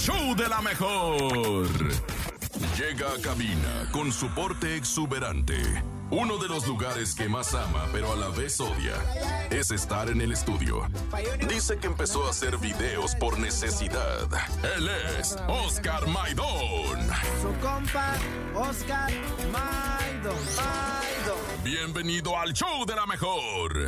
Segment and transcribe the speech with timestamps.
[0.00, 1.68] show de la mejor.
[2.78, 5.60] Llega a cabina con su porte exuberante.
[6.10, 8.94] Uno de los lugares que más ama, pero a la vez odia,
[9.50, 10.88] es estar en el estudio.
[11.48, 14.26] Dice que empezó a hacer videos por necesidad.
[14.76, 16.98] Él es Oscar Maidón.
[17.40, 18.14] Su compa,
[18.54, 19.12] Oscar
[19.52, 20.34] Maidón.
[20.56, 21.38] Maidón.
[21.62, 23.78] Bienvenido al show de la mejor.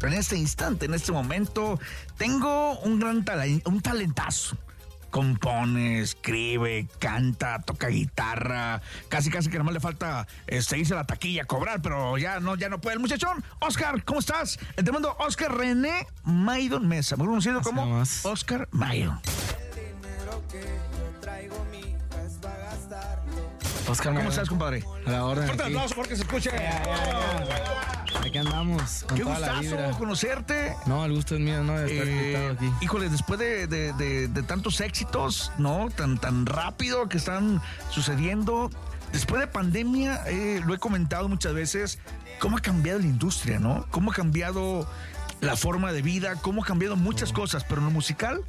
[0.00, 1.78] En este instante, en este momento,
[2.16, 4.56] tengo un gran talen- un talentazo.
[5.10, 8.82] Compone, escribe, canta, toca guitarra.
[9.08, 12.40] Casi, casi que nomás le falta este, irse a la taquilla a cobrar, pero ya
[12.40, 12.94] no, ya no puede.
[12.94, 14.58] El muchachón, Oscar, ¿cómo estás?
[14.76, 18.02] El tremendo Oscar René Maidon Mesa, muy conocido como.
[18.22, 19.20] Oscar Maidon.
[19.74, 23.50] Dinero que yo traigo, mijas, va a gastarlo.
[23.88, 24.84] Oscar ¿Cómo estás, compadre?
[25.06, 25.46] A la orden.
[25.46, 26.50] Fuerte aplauso porque se escuche.
[28.28, 29.04] Aquí andamos.
[29.08, 29.76] Con Qué toda la vibra.
[29.78, 30.74] gustazo conocerte.
[30.86, 31.78] No, el gusto es mío, ¿no?
[31.78, 32.70] De estar Eh, aquí.
[32.82, 35.88] híjole, después de, de- de- de tantos éxitos, ¿no?
[35.90, 37.60] Tan, tan rápido que están
[37.90, 38.70] sucediendo.
[39.12, 41.98] Después de pandemia, eh, lo he comentado muchas veces,
[42.40, 43.86] cómo ha cambiado la industria, ¿no?
[43.90, 44.86] Cómo ha cambiado
[45.40, 48.42] la forma de vida, cómo ha cambiado muchas cosas, pero en lo musical,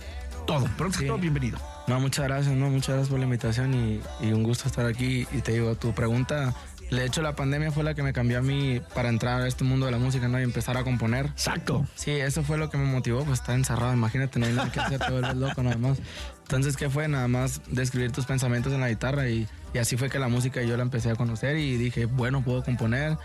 [0.45, 0.65] todo.
[0.75, 1.07] Pero antes que Sí.
[1.07, 1.57] todo, bienvenido.
[1.87, 5.25] No, muchas gracias, no, muchas gracias por la invitación y, y un gusto estar aquí.
[5.31, 6.53] Y te digo, tu pregunta,
[6.89, 9.63] de hecho la pandemia fue la que me cambió a mí para entrar a este
[9.63, 10.39] mundo de la música, ¿no?
[10.39, 11.27] Y empezar a componer.
[11.27, 11.85] Exacto.
[11.95, 14.79] Sí, eso fue lo que me motivó, pues estar encerrado, imagínate, no hay nada que
[14.79, 15.99] hacer, te vuelves loco nada más.
[16.41, 17.07] Entonces, ¿qué fue?
[17.07, 20.63] Nada más describir tus pensamientos en la guitarra y, y así fue que la música
[20.63, 23.17] yo la empecé a conocer y dije, bueno, puedo componer.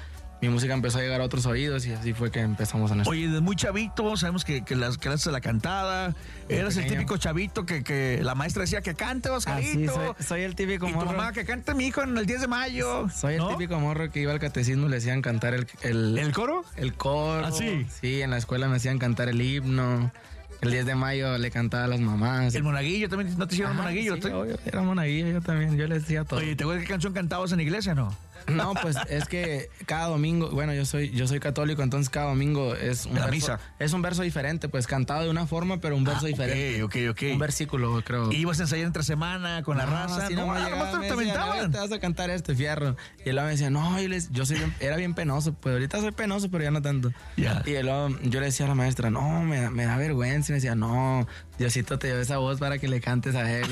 [0.44, 3.10] Mi música empezó a llegar a otros oídos y así fue que empezamos en esto.
[3.10, 6.14] Oye, desde muy chavito, sabemos que, que, las, que haces la cantada.
[6.50, 9.90] Eras el típico chavito que, que la maestra decía que cante, Oscarito.
[9.90, 11.12] Así, soy, soy el típico y tu morro.
[11.12, 13.08] mamá que cante mi hijo en el 10 de mayo.
[13.08, 16.32] Soy el típico morro que iba al catecismo y le hacían cantar el, el, ¿El
[16.34, 16.62] coro?
[16.76, 17.46] el coro.
[17.46, 17.86] ¿Ah, sí?
[18.02, 20.12] Sí, en la escuela me hacían cantar el himno.
[20.60, 22.54] El 10 de mayo le cantaba a las mamás.
[22.54, 24.14] El monaguillo también, ¿no te hicieron monaguillo?
[24.16, 26.40] sí, ¿Te- obvio, era monaguillo yo también, yo le decía todo.
[26.40, 28.14] Oye, ¿te acuerdas qué canción cantabas en la iglesia, no?
[28.48, 32.74] No, pues es que cada domingo, bueno, yo soy yo soy católico, entonces cada domingo
[32.74, 33.60] es un la verso, misa.
[33.78, 36.78] es un verso diferente, pues cantado de una forma, pero un verso diferente.
[36.80, 37.22] Ah, Ok, ok, ok.
[37.32, 38.30] Un versículo, creo.
[38.32, 40.24] Y ibas a ensayar entre semana con la No, raza.
[40.26, 41.72] así no, nomás ah, llegaba, nomás te, me te decían, "A ver, aventaban.
[41.72, 42.96] te vas a cantar este fierro.
[43.24, 46.00] Y él me decía, no, yo, les- yo soy bien- era bien penoso, pues ahorita
[46.00, 47.12] soy penoso, pero ya no tanto.
[47.36, 47.62] Ya.
[47.66, 50.50] Y luego yo le decía a la maestra, no, me, me da vergüenza.
[50.50, 51.26] Y me decía, no,
[51.58, 53.66] Diosito te dio esa voz para que le cantes a él.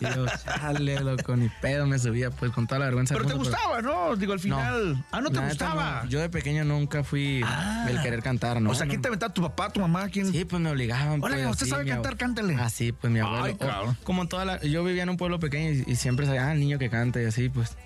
[0.00, 3.14] Y, y yo, chale, loco, ni pedo me subía, pues con toda la vergüenza.
[3.14, 4.14] Pero te mundo, gustaba, ¿no?
[4.14, 5.04] Digo, al final.
[5.10, 6.02] ah, no te gustaba.
[6.04, 6.10] no.
[6.10, 7.86] Yo de pequeño nunca fui Ah.
[7.90, 8.70] el querer cantar, ¿no?
[8.70, 9.32] o sea, ¿quién te aventaba?
[9.34, 10.08] ¿Tu papá, tu mamá?
[10.08, 10.30] ¿Quién?
[10.30, 11.22] Sí, pues me obligaban.
[11.22, 12.14] Hola, pues, ¿usted sabe cantar?
[12.14, 12.56] abue- Cántale.
[12.58, 13.44] Ah, sí, pues mi abuelo.
[13.44, 13.98] Ay, O- cabrón.
[14.04, 14.60] como toda la.
[14.62, 17.20] Yo vivía en un pueblo pequeño y, y siempre sabía, ah, el niño que canta
[17.20, 17.76] y así, pues.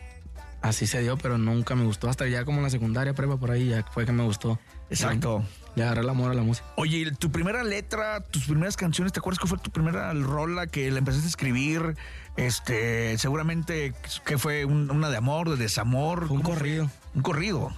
[0.60, 2.10] Así se dio, pero nunca me gustó.
[2.10, 4.58] Hasta ya como en la secundaria, prueba por ahí, ya fue que me gustó.
[4.90, 5.44] Exacto.
[5.78, 6.66] Le agarré el amor a la música.
[6.74, 10.90] Oye, tu primera letra, tus primeras canciones, ¿te acuerdas que fue tu primera rola que
[10.90, 11.94] la empezaste a escribir?
[12.36, 13.94] Este, seguramente
[14.24, 16.26] que fue un- una de amor, de desamor.
[16.26, 16.90] Fue un ¿Cómo corrido.
[17.14, 17.72] Un corrido.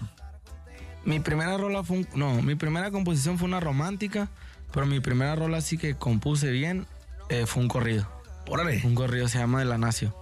[1.05, 4.29] Mi primera rola fue un, No, mi primera composición fue una romántica,
[4.73, 6.87] pero mi primera rola sí que compuse bien
[7.29, 8.09] eh, fue un corrido.
[8.49, 8.81] Órale.
[8.83, 10.15] Un corrido se llama De la Nacio.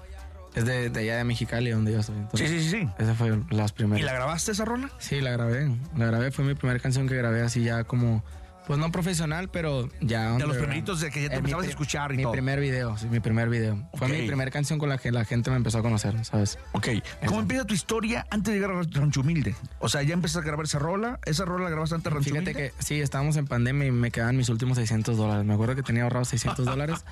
[0.55, 2.03] Es de, de allá de Mexicali, donde yo.
[2.03, 2.89] Sí, Entonces, sí, sí, sí.
[2.99, 4.01] Esa fue las primeras.
[4.03, 4.91] ¿Y la grabaste esa rola?
[4.99, 5.71] Sí, la grabé.
[5.97, 8.25] La grabé, fue mi primera canción que grabé así ya como,
[8.69, 10.35] pues no profesional, pero ya.
[10.37, 12.33] De los primeritos de que ya te mi empezabas a escuchar y Mi todo.
[12.33, 13.89] primer video, sí, mi primer video.
[13.95, 14.13] Fue Ok.
[14.13, 16.59] mi primera canción con la que la gente me empezó a conocer, ¿sabes?
[16.73, 16.89] Ok.
[17.27, 19.57] ¿Cómo empieza tu historia antes de llegar a Rancho Humilde?
[19.81, 21.19] O sea, ya empezaste a grabar esa rola.
[21.25, 22.73] ¿Esa rola la grabaste antes de Rancho Fíjate Humilde?
[22.77, 25.45] que sí, estábamos en pandemia y me quedaban mis últimos 600 dólares.
[25.45, 27.05] Me acuerdo que tenía ahorrados 600 dólares.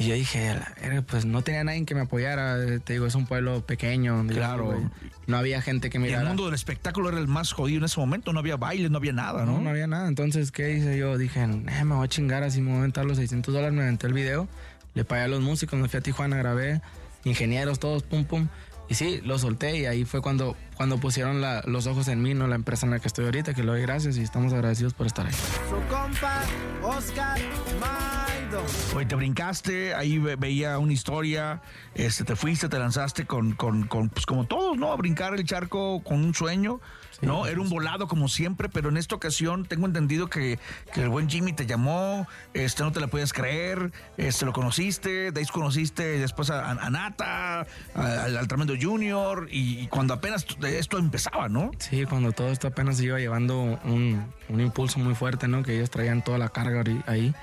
[0.00, 2.56] Y yo dije, "La verga, pues no tenía nadie que me apoyara.
[2.80, 4.22] Te digo, es un pueblo pequeño.
[4.24, 4.78] yo Claro.
[4.78, 6.22] y No había gente que Y mirara.
[6.22, 8.32] el mundo del espectáculo era el más jodido en ese momento.
[8.32, 9.52] No había baile, no había nada, ¿no?
[9.54, 10.06] No, no había nada.
[10.08, 11.16] Entonces, ¿qué hice yo?
[11.18, 13.82] Dije, eh, me voy a chingar así, me voy a aventar los 600 dólares, me
[13.82, 14.48] aventé el video,
[14.94, 16.80] le pagué a los músicos, me fui a Tijuana, grabé,
[17.24, 18.48] ingenieros, todos, pum, pum.
[18.90, 22.32] Y sí, lo solté y ahí fue cuando, cuando pusieron la- los ojos en mí,
[22.32, 22.46] ¿no?
[22.48, 25.06] La empresa en la que estoy ahorita, que le doy gracias y estamos agradecidos por
[25.06, 25.32] estar ahí.
[25.32, 26.42] Su compa,
[26.82, 27.38] Oscar
[27.78, 28.64] Maidón.
[28.96, 31.60] Oye, te brincaste, ahí ve- veía una historia,
[31.94, 34.90] este, te fuiste, te lanzaste con, con, con, pues como todos, ¿no?
[34.90, 36.80] A brincar el charco con un sueño,
[37.20, 37.46] ¿no?
[37.46, 40.58] Era un volado como siempre, pero en esta ocasión tengo entendido que,
[40.92, 45.32] que el buen Jimmy te llamó, este, no te la podías creer, este, lo conociste,
[45.32, 50.46] de ahí conociste después a, a Nata, al, al tremendo Junior, y, y cuando apenas
[50.62, 51.70] esto empezaba, ¿no?
[51.78, 55.62] Sí, cuando todo esto apenas se iba llevando un, un impulso muy fuerte, ¿no?
[55.62, 57.34] Que ellos traían toda la carga ahí.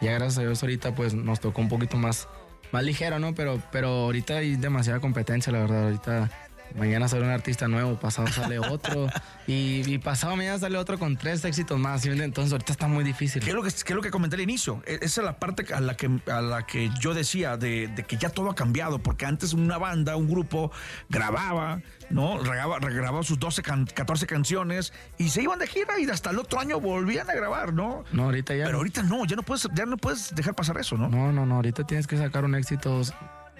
[0.00, 2.28] Ya gracias a Dios ahorita pues nos tocó un poquito más,
[2.72, 3.34] más ligero, ¿no?
[3.34, 5.84] Pero, pero ahorita hay demasiada competencia, la verdad.
[5.84, 6.30] Ahorita
[6.74, 9.06] mañana sale un artista nuevo, pasado sale otro,
[9.46, 12.04] y, y pasado mañana sale otro con tres éxitos más.
[12.04, 13.42] Entonces ahorita está muy difícil.
[13.42, 14.82] ¿Qué es lo que, qué es lo que comenté al inicio?
[14.86, 18.02] E- Esa es la parte a la que, a la que yo decía de, de
[18.04, 20.70] que ya todo ha cambiado, porque antes una banda, un grupo,
[21.08, 21.80] grababa,
[22.10, 22.38] ¿no?
[22.38, 26.38] Regrababa, regrababa sus 12, can- 14 canciones y se iban de gira y hasta el
[26.38, 28.04] otro año volvían a grabar, ¿no?
[28.12, 28.64] No, ahorita ya.
[28.64, 31.08] Pero ahorita no, ya no puedes, ya no puedes dejar pasar eso, ¿no?
[31.08, 33.00] No, no, no, ahorita tienes que sacar un éxito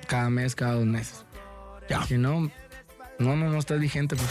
[0.07, 1.25] cada mes, cada dos meses.
[1.89, 2.03] Ya.
[2.05, 2.51] Si no,
[3.19, 4.29] no, no, no estás vigente, pues.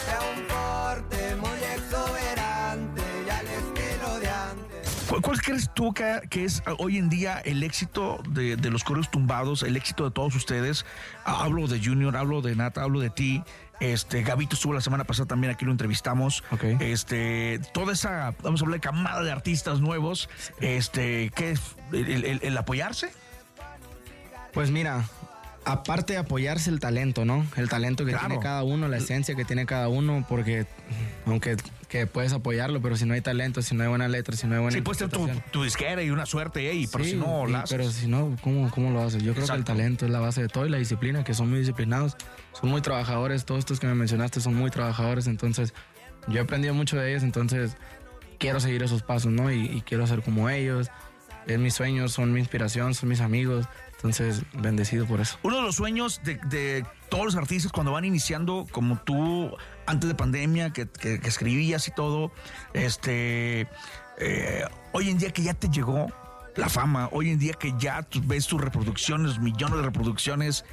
[5.22, 8.84] ¿Cuál, crees tú que, que es ah, hoy en día el éxito de, de los
[8.84, 10.86] coros tumbados, el éxito de todos ustedes?
[11.24, 13.44] Ah, Hablo de Junior, hablo de Nata, hablo de ti.
[13.80, 16.44] Este, Gabito estuvo la semana pasada también aquí lo entrevistamos.
[16.52, 16.64] Ok.
[16.80, 20.30] Este, toda esa, vamos a hablar de camada de artistas nuevos.
[20.62, 21.62] Este, ¿qué es?
[21.92, 23.12] ¿El, el- el apoyarse?
[24.54, 25.04] Pues mira,
[25.66, 27.46] aparte de apoyarse el talento, ¿no?
[27.56, 28.28] El talento que Claro.
[28.28, 30.66] tiene cada uno, la esencia que tiene cada uno, porque
[31.26, 31.56] aunque
[31.88, 34.56] que puedes apoyarlo, pero si no hay talento, si no hay buena letra, si no
[34.56, 37.16] hay buena Sí, puedes tener tu, tu disquera y una suerte, ey, pero Sí, si
[37.18, 39.22] no, y- pero si no, ¿cómo, cómo lo haces?
[39.22, 41.50] Yo creo que el talento es la base de todo y la disciplina, que son
[41.52, 42.18] muy disciplinados,
[42.60, 45.74] son muy trabajadores, todos estos que me mencionaste son muy trabajadores, entonces
[46.28, 47.78] yo he aprendido mucho de ellos, entonces
[48.40, 49.52] quiero seguir esos pasos, ¿no?
[49.52, 50.90] Y, y quiero ser como ellos,
[51.46, 53.68] es mis sueños, son mi inspiración, son mis amigos,
[54.04, 55.38] entonces bendecido por eso.
[55.44, 59.56] Uno de los sueños de, todos los artistas cuando van iniciando, como tú
[59.86, 60.90] antes de pandemia, que,
[61.24, 62.32] escribías y todo,
[62.74, 63.68] este,
[64.18, 66.08] eh, hoy en día que ya te llegó
[66.56, 70.66] la fama, hoy en día que ya ves tus reproducciones, millones de reproducciones,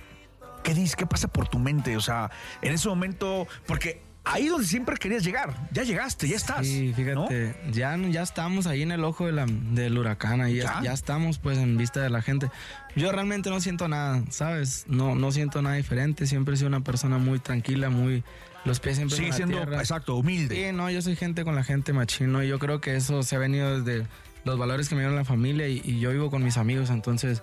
[0.65, 0.97] ¿qué dices?
[0.97, 1.97] ¿Qué pasa por tu mente?
[1.97, 2.31] O sea,
[2.62, 6.67] en ese momento, porque ahí donde siempre querías llegar, ya llegaste, ya estás.
[6.67, 6.95] Sí, ¿no?
[6.95, 10.93] fíjate, ya, ya estamos ahí en el ojo de la- del huracán, ahí ya, Ya.
[10.93, 12.51] estamos pues en vista de la gente.
[12.97, 14.85] Yo realmente no siento nada, ¿sabes?
[14.89, 18.23] No, no siento nada diferente, siempre he sido una persona muy tranquila, muy...
[18.67, 19.79] Los pies siempre en Sigue la siendo, tierra.
[19.81, 20.55] exacto, humilde.
[20.69, 23.37] Sí, no, yo soy gente con la gente machino y yo creo que eso se
[23.37, 24.07] ha venido desde
[24.45, 27.43] los valores que me dieron la familia y, y yo vivo con mis amigos, entonces,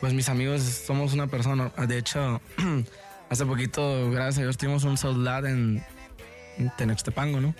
[0.00, 1.72] pues mis amigos somos una persona.
[1.88, 2.42] De hecho,
[3.30, 5.82] hace poquito, gracias a Dios, tuvimos un sold out en,
[6.58, 7.54] en Tenextepango, ¿no?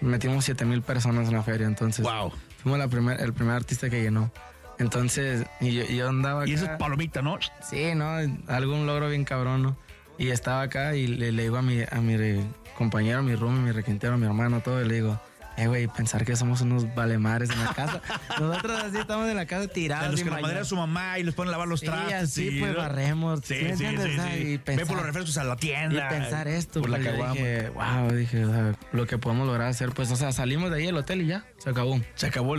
[0.00, 2.32] Metimos 7 mil personas en la feria, entonces Wow.
[2.62, 4.30] fuimos la primer, el primer artista que llenó.
[4.78, 7.38] Entonces, y yo, yo andaba Y eso es acá- palomita, ¿no?
[7.68, 8.12] Sí, ¿no?
[8.46, 9.76] Algún logro bien cabrón, ¿no?
[10.18, 12.44] Y estaba acá y le, le digo a mi, a mi
[12.76, 15.20] compañero, a mi roomie, mi requintero, a mi hermano, todo, y le digo,
[15.58, 18.00] eh, güey, pensar que somos unos valemares en la casa.
[18.40, 20.10] Nosotros así estamos en la casa De tirados.
[20.12, 21.86] los sin que la madera a su mamá y les ponen a lavar los Sí,
[21.86, 22.12] trastos.
[22.14, 22.78] así y- pues ¿no?
[22.78, 23.40] barremos.
[23.44, 24.38] Sí, ¿sí sí, sí, sí.
[24.38, 26.08] Y Ve por los refrescos a la y tienda.
[26.08, 27.34] pensar esto, Por la pues, caguama.
[27.34, 30.76] dije, wow, dije, o sea, lo que podemos lograr hacer, pues, o sea, salimos de
[30.76, 32.00] ahí del hotel y ya, se acabó.
[32.14, 32.54] Se acabó.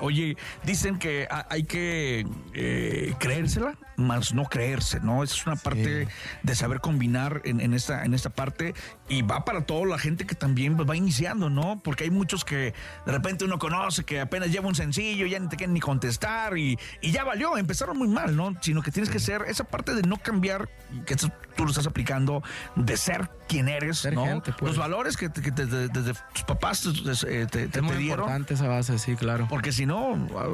[0.00, 5.22] oye, dicen que ha- hay que eh, creérsela, más no creerse, ¿no?
[5.24, 6.06] Esa es una parte
[6.42, 8.74] de saber combinar en, en esta, en esta parte
[9.08, 11.80] y va para toda la gente que también va iniciando, ¿no?
[11.82, 12.74] Porque hay muchos que
[13.06, 16.56] de repente uno conoce que apenas lleva un sencillo, ya ni te quieren ni contestar
[16.58, 18.54] y, y ya valió, empezaron muy mal, ¿no?
[18.60, 20.68] Sino que tienes que ser esa parte de no cambiar,
[21.06, 22.42] que eso tú lo estás aplicando,
[22.74, 24.24] de ser quien eres, Ser ¿no?
[24.26, 24.70] gente, pues.
[24.72, 27.96] Los valores que, te- que te- desde, tus papás te, te- te- te es muy
[27.96, 28.20] dieron.
[28.20, 29.46] importante esa base, sí, claro.
[29.48, 30.46] Porque si no, ah,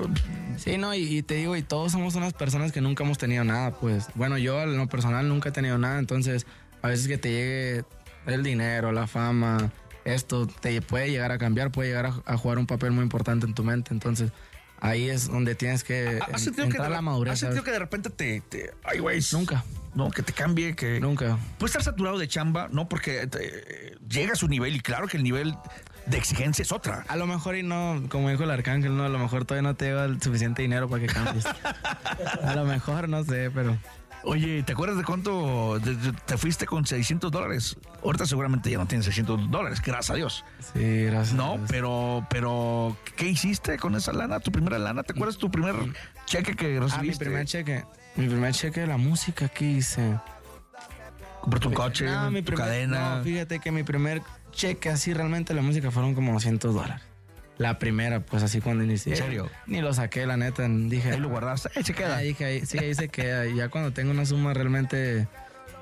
[0.59, 3.43] Sí, no, y, y te digo, y todos somos unas personas que nunca hemos tenido
[3.45, 4.09] nada, pues.
[4.15, 6.47] Bueno, yo en lo personal nunca he tenido nada, entonces
[6.83, 7.85] a veces que te llegue
[8.27, 9.71] el dinero, la fama,
[10.05, 13.47] esto te puede llegar a cambiar, puede llegar a, a jugar un papel muy importante
[13.47, 14.31] en tu mente, entonces
[14.81, 17.35] ahí es donde tienes que ¿has en- que de, la madurez.
[17.35, 19.65] has sentido que de repente te, te- ay, güey, Nunca,
[19.95, 21.39] no, que te cambie, que nunca.
[21.59, 25.17] puedes estar saturado de chamba, no, porque te- llega a su nivel y claro que
[25.19, 25.55] el nivel
[26.07, 27.05] de exigencia es otra.
[27.07, 29.77] A lo mejor y no, como dijo el arcángel, no, a lo mejor todavía no
[29.77, 31.45] te lleva el suficiente dinero para que cambies.
[32.43, 33.79] a lo mejor, no sé, pero...
[34.25, 35.81] Oye, ¿te acuerdas de cuánto
[36.27, 37.77] te fuiste con 600 dólares?
[38.05, 40.45] Ahorita seguramente ya no tienes 600 dólares, gracias a Dios.
[40.73, 41.35] Sí, gracias.
[41.35, 41.69] a No, Dios.
[41.69, 44.39] pero, pero, ¿qué hiciste con esa lana?
[44.39, 45.03] ¿Tu primera lana?
[45.03, 45.75] ¿Te acuerdas tu primer
[46.27, 47.25] cheque que Ah, mi recibiste?
[47.25, 47.85] primer cheque.
[48.15, 50.17] Mi primer cheque de la música que hice.
[51.41, 53.17] Comprarte un coche, No, mi tu primer- cadena.
[53.17, 57.03] no, fíjate que mi primer cheque así realmente la música fueron como 200 dólares.
[57.63, 59.13] La primera, pues así cuando inicié.
[59.13, 59.51] ¿En serio?
[59.67, 60.67] Ni lo saqué, la neta.
[60.69, 61.71] Dije, Ahí lo guardaste.
[61.77, 62.17] Ahí se queda.
[62.17, 63.47] Ah, dije, ahí, sí, ahí se queda.
[63.47, 65.29] Y ya cuando tengo una suma realmente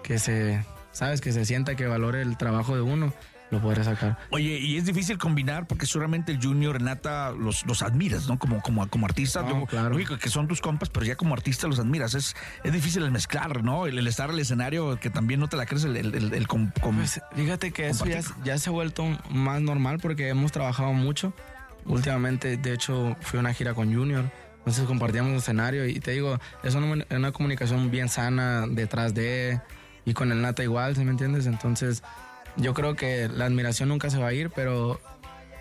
[0.03, 3.13] que se, sabes, que se sienta que valore el trabajo de uno,
[3.51, 4.17] lo podré sacar.
[4.31, 8.39] Oye, y es difícil combinar porque seguramente el Junior, Renata, los, los admiras, ¿no?
[8.39, 9.43] Como, como, como artista.
[9.43, 9.89] No, claro.
[9.91, 12.15] lógico que son tus compas, pero ya como artista los admiras.
[12.15, 13.87] Es, es difícil el mezclar, ¿no?
[13.87, 16.47] El, el estar al escenario que también no te la crees, el, el, el- el
[16.47, 20.53] com- com- Pues fíjate que eso ya, ya se ha vuelto más normal porque hemos
[20.53, 21.33] trabajado mucho.
[21.87, 24.25] Últimamente, de hecho, fui a una gira con Junior.
[24.59, 29.61] Entonces compartíamos escenario y te digo, es una, una comunicación bien sana detrás de...
[30.05, 31.47] Y con el Nata igual, ¿sí me entiendes?
[31.47, 32.03] Entonces,
[32.57, 34.93] yo creo que la admiración nunca se va a ir, pero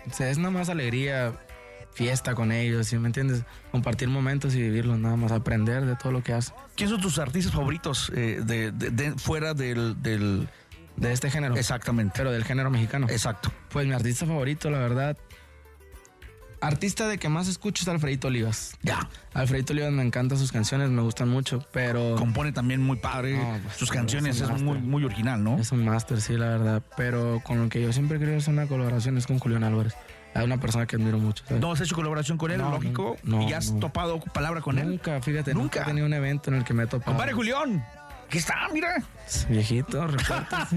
[0.06, 1.32] o sea, es nada más alegría,
[1.92, 3.42] fiesta con ellos, ¿sí me entiendes?
[3.70, 6.54] Compartir momentos y vivirlos, nada más aprender de todo lo que hacen.
[6.74, 10.48] ¿Quiénes son tus artistas favoritos eh, de, de- de- fuera del, del-
[10.96, 11.56] De este género.
[11.56, 12.14] Exactamente.
[12.16, 13.06] Pero del género mexicano.
[13.10, 13.50] Exacto.
[13.70, 15.16] Pues mi artista favorito, la verdad.
[16.60, 18.76] Artista de que más escucho es Alfredito Olivas.
[18.82, 19.08] Ya.
[19.32, 23.36] Alfredito Olivas me encantan sus canciones, me gustan mucho, pero Compone también muy padre.
[23.38, 25.58] No, pues, Sus es canciones es muy, original, ¿no?
[25.58, 26.82] es un máster, sí, la verdad.
[26.96, 29.94] Pero con lo que yo siempre quiero hacer una colaboración es con Julián Álvarez.
[30.34, 31.42] Es una persona que admiro mucho.
[31.46, 31.60] ¿sabes?
[31.60, 33.16] ¿No has hecho colaboración con él, No, lógico?
[33.24, 34.86] no, ¿Y has topado palabra con él?
[34.88, 35.62] Nunca, fíjate, Nunca.
[35.78, 35.82] nunca.
[35.82, 37.10] he tenido un evento en el que me he topado.
[37.12, 37.84] Compadre Julián.
[38.30, 39.02] Aquí está, mira.
[39.48, 40.76] Viejito, repórtese.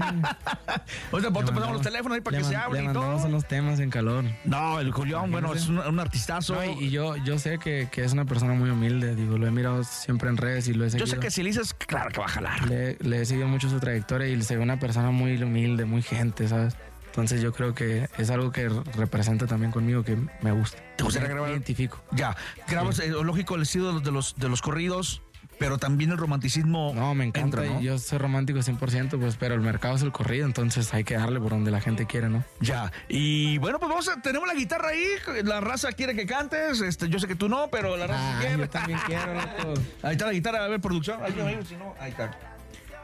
[1.10, 3.16] pasamos mandamos- los teléfonos ahí para que se man- abra Le y todo.
[3.26, 4.24] unos temas en calor.
[4.44, 6.56] No, el Julián, bueno, es un, un artistazo.
[6.56, 9.46] No, y, y yo, yo sé que, que es una persona muy humilde, digo, lo
[9.46, 11.06] he mirado siempre en redes y lo he Yo seguido.
[11.06, 12.68] sé que si le dices, claro que va a jalar.
[12.68, 16.02] Le, le he seguido mucho su trayectoria y se ve una persona muy humilde, muy
[16.02, 16.76] gente, ¿sabes?
[17.06, 20.78] Entonces yo creo que es algo que representa también conmigo que me gusta.
[20.96, 21.52] ¿Te gustaría Me grabar?
[21.52, 22.02] identifico.
[22.10, 25.22] Ya, grabas, eh, lógico, el los, de los, de los corridos,
[25.58, 26.92] pero también el romanticismo.
[26.94, 27.62] No, me encanta.
[27.62, 27.80] entra, ¿no?
[27.80, 31.40] Yo soy romántico 100%, pues, pero el mercado es el corrido, entonces hay que darle
[31.40, 32.44] por donde la gente quiere, ¿no?
[32.60, 35.04] Ya, y bueno, pues vamos a, tenemos la guitarra ahí,
[35.44, 38.40] la raza quiere que cantes, este, yo sé que tú no, pero la raza Ah,
[38.40, 38.58] quiere.
[38.58, 39.80] yo también quiero, loco.
[40.02, 42.30] Ahí está la guitarra, a ver, producción, ahí, ahí, si no, ahí está.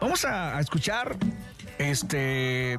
[0.00, 1.16] Vamos a, a escuchar,
[1.78, 2.78] este,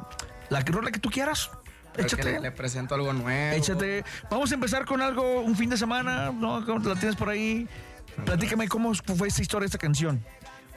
[0.49, 1.49] la que rola que tú quieras.
[1.93, 2.23] Creo Échate.
[2.33, 3.55] Le, le presento algo nuevo.
[3.55, 4.03] Échate.
[4.29, 6.65] Vamos a empezar con algo, un fin de semana, ¿no?
[6.65, 7.67] ¿Cómo La tienes por ahí.
[8.25, 10.23] Platícame cómo fue esta historia, esta canción.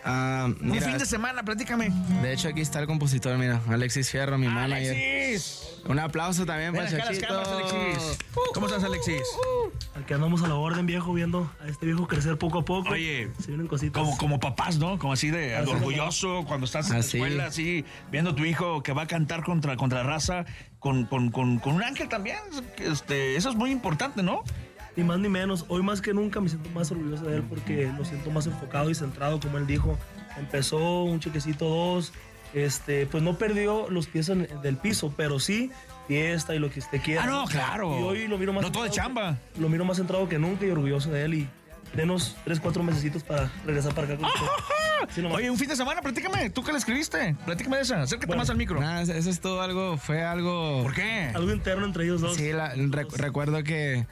[0.06, 1.88] Ah, mira, un fin de semana, platícame.
[2.20, 4.90] de hecho aquí está el compositor, mira, Alexis Fierro, mi manager.
[4.94, 5.62] Alexis.
[5.86, 7.26] Un aplauso también Ven para acá las Chachito.
[7.26, 8.18] cámaras, Alexis.
[8.52, 9.22] ¿Cómo estás, Alexis?
[9.94, 12.90] Aquí andamos a la orden, viejo, viendo a este viejo crecer poco a poco.
[12.90, 14.02] Oye, Se vienen cositas.
[14.02, 14.98] Como, como papás, ¿no?
[14.98, 18.82] Como así de Así orgulloso cuando estás en la escuela, así, viendo a tu hijo
[18.82, 20.44] que va a cantar contra, contra la raza,
[20.80, 22.36] con, con, con, con un ángel también.
[22.76, 24.42] Este, eso es muy importante, ¿no?
[24.96, 25.64] Ni más ni menos.
[25.68, 28.90] Hoy más que nunca me siento más orgulloso de él porque lo siento más enfocado
[28.90, 29.98] y centrado, como él dijo.
[30.38, 32.12] Empezó un chequecito dos.
[32.52, 35.72] Este, pues no perdió los pies en- del piso, pero sí
[36.06, 37.24] fiesta y lo que usted quiera.
[37.24, 37.98] Ah, no, claro.
[37.98, 39.38] Y hoy lo miro más No todo de chamba.
[39.54, 41.34] que- lo miro más centrado que nunca y orgulloso de él.
[41.34, 41.48] Y
[41.96, 44.40] denos tres, cuatro mesecitos para regresar para acá con usted.
[45.14, 45.20] Sí.
[45.22, 46.48] Oye, un fin de semana, platícame.
[46.48, 47.36] ¿Tú qué le escribiste?
[47.44, 48.00] Platícame de esa.
[48.02, 48.40] Acércate Bueno.
[48.40, 48.80] más al micro.
[48.80, 50.82] Nada, eso es todo algo, fue algo...
[50.82, 51.30] ¿Por qué?
[51.34, 52.36] Algo interno entre ellos dos.
[52.36, 54.06] Sí, la- rec- recuerdo que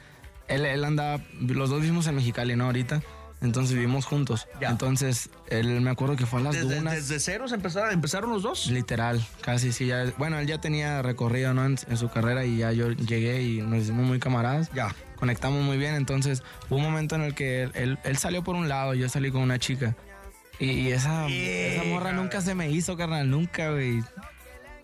[0.47, 2.65] él, él andaba, los dos vivimos en Mexicali, ¿no?
[2.65, 3.01] Ahorita.
[3.41, 4.47] Entonces vivimos juntos.
[4.61, 4.69] Ya.
[4.69, 6.93] Entonces, él me acuerdo que fue a las Desde, dunas.
[6.95, 8.67] desde ceros empezaron, empezaron los dos.
[8.67, 9.85] Literal, casi sí.
[9.87, 11.65] Ya, bueno, él ya tenía recorrido ¿no?
[11.65, 14.71] en, en su carrera y ya yo llegué y nos hicimos muy camaradas.
[14.73, 14.95] Ya.
[15.17, 15.95] Conectamos muy bien.
[15.95, 19.09] Entonces, hubo un momento en el que él, él- él salió por un lado, yo
[19.09, 19.93] salí con una chica.
[20.57, 24.01] Y, y esa, esa morra nunca se me hizo, carnal, nunca, güey.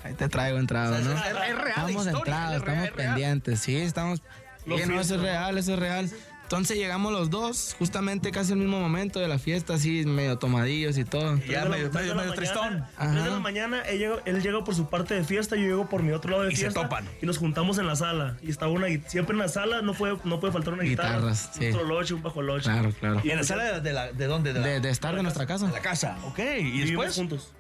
[0.04, 1.12] Ahí te traigo entrado, ¿no?
[1.14, 1.68] Es, es real.
[1.70, 4.22] Estamos historia, entrados, es real, estamos es pendientes, sí, estamos.
[4.70, 6.10] Lo Sí, no, eso es real, eso es real.
[6.44, 10.98] Entonces llegamos los dos, justamente casi al mismo momento de la fiesta, así medio tomadillos
[10.98, 11.38] y todo.
[11.38, 12.84] Ya de la- medio, medio, medio tristón.
[12.98, 15.88] Tres de la mañana, él llega, él llega por su parte de fiesta, yo llego
[15.88, 16.82] por mi otro lado de Y se fiesta.
[16.82, 17.08] topan.
[17.22, 18.36] Y nos juntamos en la sala.
[18.42, 21.18] Y estaba una siempre en la sala no puede, no puede faltar una guitarra.
[21.18, 21.68] Guitarras, sí.
[21.68, 22.64] Un troloche, un bajoloche.
[22.64, 23.22] Claro, claro.
[23.24, 24.52] ¿Y en la sala de, la, de dónde?
[24.54, 25.68] De, la, De, de estar de nuestra casa.
[25.68, 26.18] de la casa.
[26.26, 26.40] Ok.
[26.40, 27.16] ¿Y Vivimos después?
[27.16, 27.54] juntos.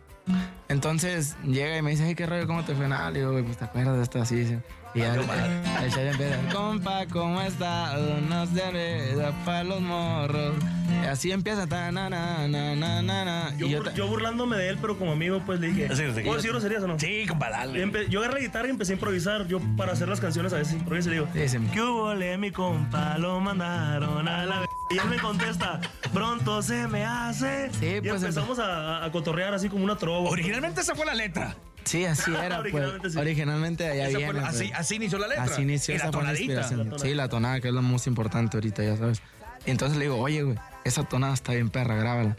[0.70, 2.88] Entonces llega y me dice, ay, qué rollo, ¿cómo te fue?
[2.88, 4.46] Nada, le digo, "Güey, pues te acuerdas de esto así.
[4.46, 4.58] sí?".
[4.94, 7.96] Y ya el, el chavo empieza, compa, ¿cómo está?
[8.18, 10.56] Unos de para los morros.
[11.02, 13.54] Y así empieza, ta, na, na, na, na, na, na.
[13.58, 15.88] Yo, Y yo bur- ta- yo burlándome de él, pero como amigo, pues le dije,
[15.96, 16.22] Sí, sí.
[16.22, 17.00] ¿puedo decir groserías o no?
[17.00, 17.86] Sí, compa, Y dale.
[17.86, 19.48] empe- yo agarré la guitarra y empecé a improvisar.
[19.48, 21.58] Yo, para hacer las canciones, a veces improviso y le digo, Sí, sí.
[21.74, 23.18] ¿qué hubo, le, mi compa?
[23.18, 24.66] Lo mandaron a la...
[24.92, 25.80] Y él me contesta,
[26.14, 27.70] pronto se me hace.
[27.80, 30.30] Sí, y pues, empezamos a, a cotorrear así como una trova.
[30.30, 31.56] Originalmente esa fue la letra.
[31.86, 32.74] Sí, así era, pues.
[32.74, 33.18] Originalmente sí.
[33.18, 34.34] Originalmente allá Esa fue viene.
[34.34, 34.56] la- pues.
[34.62, 35.44] así, así inició la letra.
[35.44, 36.54] Así inició Y la esa fue la tonadita.
[36.54, 37.00] inspiración.
[37.00, 39.22] Sí, la tonada, que es lo más importante ahorita, ya sabes.
[39.68, 42.36] Y entonces le digo, oye, güey, esa tonada está bien perra, grábala.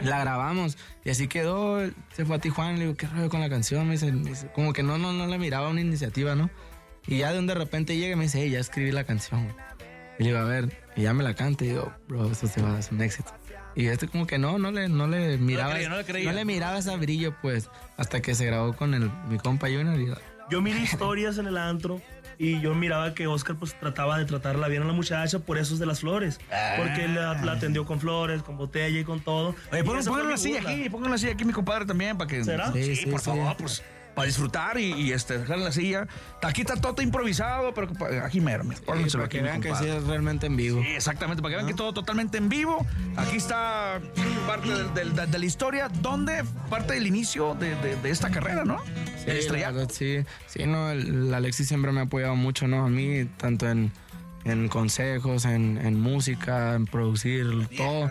[0.00, 1.80] La grabamos y así quedó.
[2.12, 3.86] Se fue a Tijuana y le digo, ¿qué rollo con la canción?
[3.86, 6.50] Me dice, me dice, como que no, no, no le miraba una iniciativa, ¿no?
[7.06, 9.48] Y ya de un de repente llega y me dice, hey, ya escribí la canción.
[10.18, 12.60] Y le digo, a ver, y ya me la canta y digo, bro, eso se
[12.60, 13.32] va a hacer un éxito.
[13.74, 16.32] Y este como que no, no le, no le miraba, creía, no le creía.
[16.32, 20.12] le miraba ese brillo, pues, hasta que se grabó con el, mi compa Junior y
[20.50, 22.00] Yo miré historias en el antro
[22.38, 25.74] y yo miraba que Oscar pues trataba de tratarla bien a la muchacha por eso
[25.74, 26.38] es de las flores.
[26.76, 29.54] Porque la, la atendió con flores, con botella y con todo.
[29.72, 29.82] Oye,
[30.24, 32.44] mi así aquí, pónganla así aquí mi compadre también para que.
[32.44, 32.72] ¿Será?
[32.72, 33.26] Sí, Sí, sí, por sí.
[33.26, 33.82] favor, pues.
[34.18, 36.08] Para disfrutar y, y, este, dejar en la silla.
[36.42, 37.88] Aquí está todo improvisado, pero
[38.24, 40.82] aquí mero, pónganselo para que vean que sí es realmente en vivo.
[40.82, 42.84] Sí, exactamente, para que vean que todo totalmente en vivo.
[43.16, 44.00] Aquí está
[44.44, 48.64] parte del- del- de, la historia, donde parte del inicio de, de- de esta carrera,
[48.64, 48.82] ¿no?
[49.24, 52.86] Sí, el sí, sí, no, el, Alexis siempre me ha apoyado mucho, ¿no?
[52.86, 53.92] A mí, tanto en,
[54.44, 58.10] en consejos, en, en música, en producir, todo.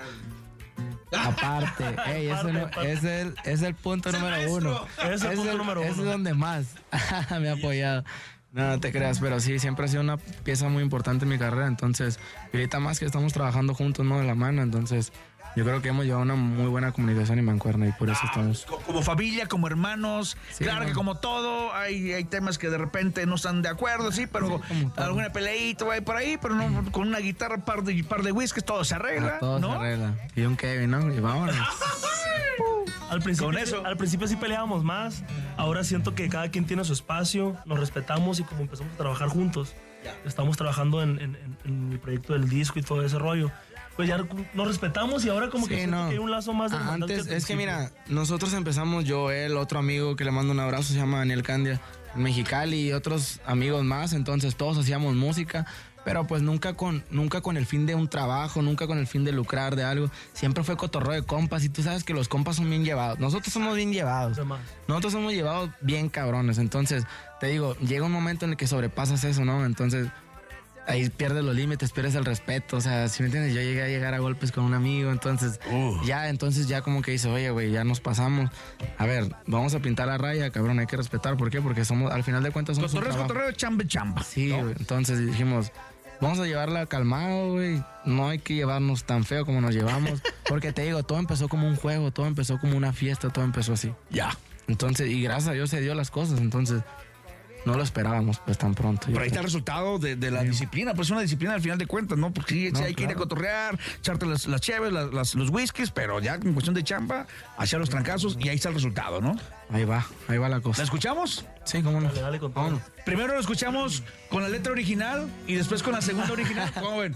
[1.12, 4.86] Aparte, ey, ese no- es, el, es el punto número uno.
[5.04, 6.12] Ese es el punto número es uno.
[6.12, 6.66] donde más
[7.40, 8.04] me ha apoyado.
[8.54, 11.38] No, no te creas, pero sí, siempre ha sido una pieza muy importante en mi
[11.38, 11.68] carrera.
[11.68, 12.20] Entonces,
[12.54, 14.20] y ahorita más que estamos trabajando juntos, ¿no?
[14.20, 14.62] De la mano.
[14.64, 15.12] Entonces,
[15.58, 18.64] yo creo que hemos llevado una muy buena comunicación y mancuerna y por eso estamos.
[18.66, 20.38] Co- Como familia, como hermanos.
[20.52, 24.12] Sí, claro que como todo, hay, hay temas que de repente no están de acuerdo,
[24.12, 24.62] sí, pero
[24.94, 25.04] todo.
[25.04, 28.64] alguna peleita va por ahí, pero no, con una guitarra, par de, par de whiskies,
[28.64, 29.38] todo se arregla.
[29.38, 29.72] A todos ¿no?
[29.72, 30.14] se arregla.
[30.36, 31.12] Y un Kevin, ¿no?
[31.14, 31.56] Y vámonos.
[33.10, 33.86] Al principio, Con eso.
[33.86, 35.24] al principio sí peleábamos más.
[35.56, 39.30] Ahora siento que cada quien tiene su espacio, nos respetamos y como empezamos a trabajar
[39.30, 39.74] juntos,
[40.26, 43.50] estamos trabajando en, en- en- en el proyecto del disco y todo ese rollo.
[43.98, 44.20] Pues ya
[44.54, 46.08] nos respetamos y ahora como que Sí, no.
[46.08, 49.80] que hay un lazo más de Antes, es que mira, nosotros empezamos, yo, él, otro
[49.80, 51.82] amigo que le mando un abrazo, se llama Daniel Candia,
[52.16, 55.66] en Mexicali y otros amigos más, entonces todos hacíamos música,
[56.06, 59.26] pero pues nunca con, nunca con el fin de un trabajo, nunca con el fin
[59.26, 62.58] de lucrar de algo, siempre fue cotorreo de compas y tú sabes que los compas
[62.58, 64.38] son bien llevados, nosotros somos bien llevados,
[64.88, 67.04] nosotros somos llevados bien cabrones, entonces
[67.40, 69.66] te digo, llega un momento en el que sobrepasas eso, ¿no?
[69.66, 70.08] Entonces
[70.88, 72.78] ahí pierdes los límites, pierdes el respeto.
[72.78, 75.60] O sea, si me entiendes, yo llegué a llegar a golpes con un amigo, entonces
[76.06, 78.50] ya, entonces ya como que dice, oye, güey, ya nos pasamos.
[78.98, 81.38] A ver, vamos a pintar la raya, cabrón, hay que respetar.
[81.38, 81.62] ¿Por qué?
[81.62, 84.24] Porque somos, al final de cuentas, somos Cotorreo cotorreo, chamba chamba.
[84.24, 84.70] Sí, ¿no?
[84.70, 85.72] Entonces dijimos,
[86.22, 87.84] vamos a llevarla calmado, güey.
[88.06, 90.22] No hay que llevarnos tan feo como nos llevamos.
[90.48, 93.74] Porque te digo, todo empezó como un juego, todo empezó como una fiesta, todo empezó
[93.74, 93.94] así.
[94.10, 94.38] Ya.
[94.68, 96.84] Entonces, y gracias a Dios se dio las cosas, entonces
[97.66, 99.08] no lo esperábamos pues tan pronto.
[99.12, 101.86] Por ahí está el resultado de, de la disciplina, pues una disciplina al final de
[101.86, 102.32] cuentas, ¿no?
[102.34, 105.36] Porque sí, sí No, hay que ir a cotorrear, echarte las, las cheves, las- las-
[105.36, 108.76] los whiskies, pero ya en cuestión de chamba, hacia los trancazos y ahí está el
[108.76, 109.38] resultado, ¿no?
[109.70, 110.82] Ahí va, ahí va la ¿La cosa.
[110.84, 111.46] escuchamos?
[111.66, 112.08] Sí, cómo no.
[112.08, 112.82] Dale, dale con todo.
[113.06, 116.72] Primero lo escuchamos con la letra original y después con la segunda original.
[116.80, 117.14] ¿Cómo ven?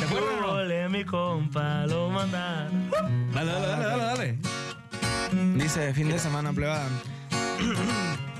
[0.00, 0.48] ¿De acuerdo o no?
[0.54, 2.68] Ole, mi compa, lo manda.
[3.32, 4.38] Dale, dale, dale, dale, dale.
[5.62, 6.88] Dice, fin de semana plebada.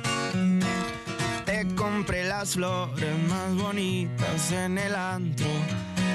[1.82, 5.49] Compré las flores más bonitas en el antro.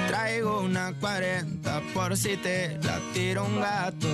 [0.06, 4.08] Traigo una 40 por si te la tira un gato.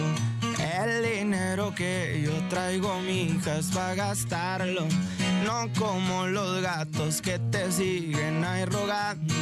[0.58, 4.84] El dinero que yo traigo, mija, es para gastarlo.
[5.44, 9.32] No como los gatos que te siguen ahí rogando.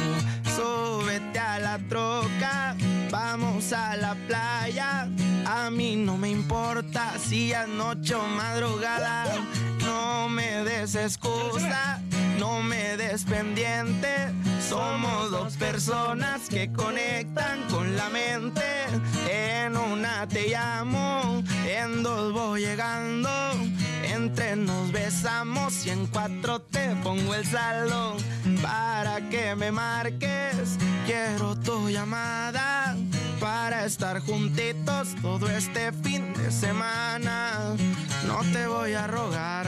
[0.55, 2.75] Súbete a la troca,
[3.09, 5.09] vamos a la playa.
[5.47, 9.25] A mí no me importa si es noche o madrugada.
[10.03, 12.01] No me des excusa,
[12.37, 14.33] no me des pendiente.
[14.67, 18.65] Somos dos personas que conectan con la mente.
[19.29, 23.29] En una te llamo, en dos voy llegando.
[24.03, 28.17] Entre nos besamos y en cuatro te pongo el saldo
[28.61, 30.77] para que me marques.
[31.05, 32.97] Quiero tu llamada
[33.39, 37.75] para estar juntitos todo este fin de semana.
[38.27, 39.67] No te voy a rogar,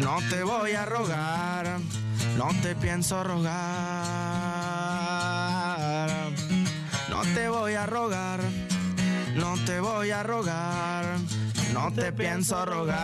[0.00, 1.78] no te voy a rogar,
[2.36, 3.52] no te pienso rogar.
[7.08, 8.40] No te voy a rogar,
[9.36, 11.04] no te voy a rogar,
[11.72, 13.02] no te pienso rogar.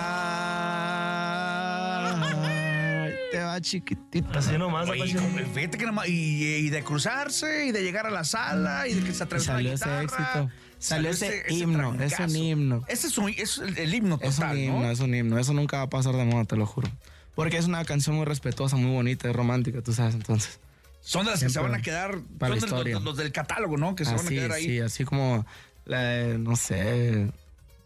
[3.31, 4.39] Te va chiquitita.
[4.39, 5.17] Así nomás, Oye,
[5.55, 9.03] fíjate que nomás- y, y de cruzarse y de llegar a la sala y de
[9.05, 10.03] que se atravesó la salió ese guitarra.
[10.03, 10.51] éxito.
[10.79, 12.85] Salió ese himno, es un himno.
[12.89, 14.91] Ese es, un- es el, himno Es total, un himno, ¿no?
[14.91, 15.39] es un himno.
[15.39, 16.89] Eso nunca va a pasar de moda, te lo juro.
[17.35, 20.61] Porque es una canción muy respetuosa, muy bonita, y romántica, tú sabes, entonces.
[21.01, 23.01] Son de las que se van a quedar, para la son de los, historia.
[23.01, 23.95] los del catálogo, ¿no?
[23.95, 24.65] Que se van a quedar ahí.
[24.65, 25.47] sí, así como,
[25.85, 27.31] la, no sé,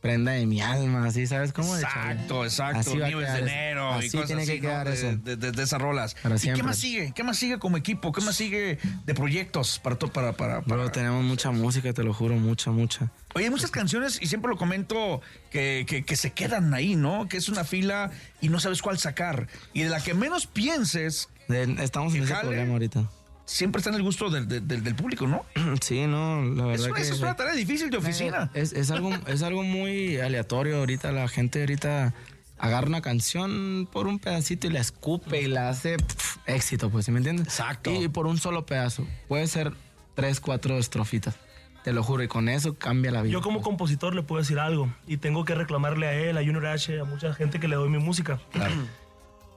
[0.02, 1.74] prenda de mi alma, así, ¿sabes cómo?
[1.76, 2.80] Exacto, exacto.
[2.80, 4.92] Así Nieves de enero y Así cosas tiene así, que quedar ¿no?
[4.92, 5.16] eso.
[5.16, 6.14] De, de- esas rolas.
[6.22, 7.12] Para ¿Y qué más sigue?
[7.14, 8.10] ¿Qué más sigue como equipo?
[8.12, 12.02] ¿Qué más sigue de proyectos para to- para, para, para- Bro, tenemos mucha música, te
[12.02, 13.10] lo juro, mucha, mucha.
[13.34, 17.28] Oye, hay muchas canciones, y siempre lo comento, que, que- que se quedan ahí, ¿no?
[17.28, 18.10] Que es una fila
[18.40, 19.46] y no sabes cuál sacar.
[19.72, 22.48] Y de la que menos pienses, De- estamos en ¿Y ese jale?
[22.48, 23.08] problema ahorita.
[23.52, 25.44] Siempre está en el gusto del, del- del- público, ¿no?
[25.80, 27.02] Sí, no, la verdad Eso, que...
[27.02, 28.50] eso es una tarea difícil de oficina.
[28.54, 31.12] Es, es algo, es algo muy aleatorio ahorita.
[31.12, 32.14] La gente ahorita
[32.58, 37.04] agarra una canción por un pedacito y la escupe y la hace pf, éxito, pues,
[37.06, 37.46] ¿sí me entiendes?
[37.46, 37.90] Exacto.
[37.90, 39.06] Y, por un solo pedazo.
[39.28, 39.72] Puede ser
[40.14, 41.34] tres, cuatro estrofitas.
[41.82, 43.32] Te lo juro, y con eso cambia la vida.
[43.32, 46.66] Yo como compositor le puedo decir algo y tengo que reclamarle a él, a Junior
[46.66, 48.38] H, a mucha gente que le doy mi música.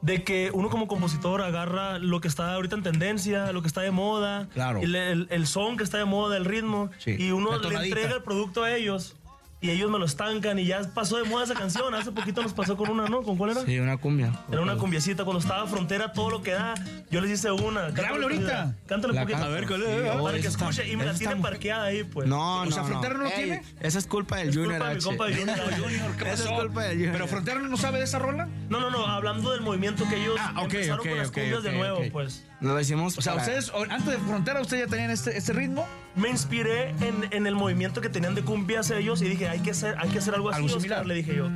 [0.01, 3.81] De que uno como compositor agarra lo que está ahorita en tendencia, lo que está
[3.81, 4.79] de moda, Claro.
[4.81, 8.13] el, el- el son que está de moda, el ritmo, Sí, y uno le entrega
[8.15, 9.15] el producto a ellos
[9.61, 11.93] y ellos me lo estancan y ya pasó de moda esa canción.
[11.95, 13.23] Hace poquito nos pasó con una, ¿no?
[13.23, 13.61] ¿Con cuál era?
[13.61, 14.31] Sí, una cumbia.
[14.51, 16.75] Era una cumbiecita cuando estaba frontera, todo lo que da.
[17.09, 17.85] Yo les hice una.
[17.85, 18.75] Cántale Grábalo ahorita.
[18.85, 19.39] Cántale un poquito.
[19.39, 19.51] canto.
[19.51, 19.87] A ver, ¿cuál es?
[19.87, 22.03] Sí, Para oh, que esa está- escuche y me la esa tiene está- parqueada ahí,
[22.03, 22.27] pues.
[22.27, 22.87] No, no, sea, no.
[22.89, 23.63] Frontera no lo tiene.
[23.79, 25.59] Esa es culpa del Es Junior culpa de mi compa Junior.
[25.83, 27.13] Junior, ¿qué Esa es culpa del Junior.
[27.13, 28.47] Pero Frontera no sabe de esa rola.
[28.69, 31.33] No, no, no, hablando del movimiento que ellos Ah, ok, empezaron ok, con las ok,
[31.33, 32.45] cumbias de nuevo, pues.
[32.61, 35.53] Lo hicimos O sea, para- ustedes, o- antes de Frontera, ustedes ya tenían este, este
[35.53, 35.87] ritmo.
[36.15, 39.71] Me inspiré en, en el movimiento que tenían de cumbias ellos y dije, hay que
[39.71, 41.05] hacer, hay que hacer algo así, Algo Oscar, similar.
[41.05, 41.49] le dije yo.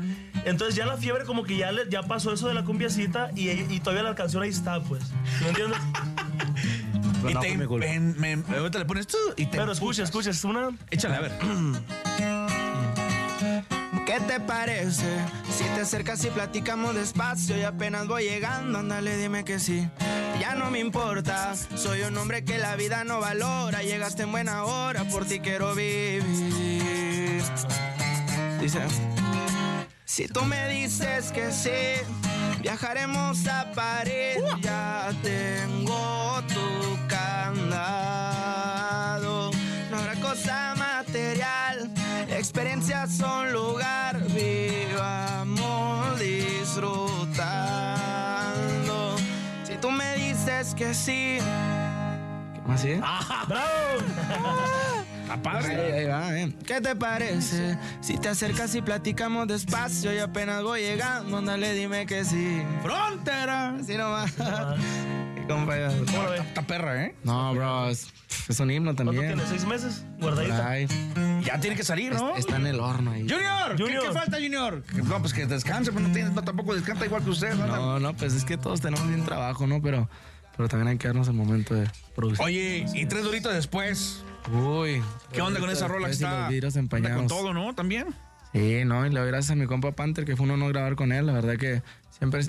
[0.45, 3.49] Entonces ya la fiebre como que ya, le- ya pasó eso de la cumbiacita y,
[3.49, 5.03] y todavía la canción ahí está, pues.
[5.41, 5.79] ¿Me entiendes?
[7.21, 7.85] Pero y no te, culpa.
[7.87, 9.57] en- me- ahorita le pones tú y te.
[9.57, 10.69] Pero escucha, escucha, es una...
[10.89, 11.31] Échale, a ver.
[14.05, 15.05] ¿Qué te parece?
[15.55, 19.87] Si te acercas y platicamos despacio y apenas voy llegando, ándale, dime que sí.
[20.39, 23.83] Ya no me importa, soy un hombre que la vida no valora.
[23.83, 27.43] Llegaste en buena hora, por ti quiero vivir.
[28.61, 28.79] Dice.
[30.05, 31.69] Si tú me dices que sí,
[32.61, 34.37] viajaremos a París.
[34.61, 38.39] Ya tengo tu candado.
[39.91, 41.89] No habrá cosa material,
[42.29, 44.19] experiencias son lugar.
[44.33, 47.18] Vivamos disfrutando.
[50.69, 51.37] Dices que sí,
[52.53, 52.97] ¿Qué más sigue?
[52.97, 53.65] ¡Bravo!
[55.29, 56.55] Está Ahí, ahí va, eh.
[56.65, 57.77] ¿Qué te parece?
[58.01, 62.61] Si te acercas y platicamos despacio y apenas voy llegando, ándale, dime que sí.
[62.81, 63.75] Frontera.
[63.75, 64.31] Así nomás.
[64.31, 65.77] Qué compa.
[65.77, 67.15] Esta perra, ¿eh?
[67.23, 68.07] No, bro, es,
[68.47, 69.35] es un himno ¿Cuánto también.
[69.35, 69.47] tiene?
[69.47, 70.03] ¿Seis meses?
[70.19, 70.67] Guardadita.
[70.67, 70.87] ahí.
[71.45, 72.35] Ya tiene que salir, ¿no?
[72.35, 73.21] Está en el horno ahí.
[73.29, 74.03] Junior, ¿qué- Junior.
[74.07, 74.83] ¿Qué, falta, Junior?
[75.03, 77.53] No, pues que descanse, pero no, tiene, tampoco descansa igual que usted.
[77.53, 77.67] ¿no?
[77.67, 79.79] No, no, pues es que todos tenemos bien trabajo, ¿no?
[79.79, 80.09] Pero,
[80.59, 82.43] pero también hay que darnos el momento de producir.
[82.43, 84.25] Oye, y tres doritos después.
[84.51, 85.01] Uy.
[85.31, 86.41] ¿Qué onda con esa rola que está?
[86.41, 87.17] Los vidrios anda empañados.
[87.17, 87.73] con todo, ¿no?
[87.73, 88.07] También.
[88.51, 90.97] Sí, no, y le doy gracias a mi compa Panther, que fue un honor grabar
[90.97, 91.27] con él.
[91.27, 91.81] La verdad que
[92.17, 92.41] siempre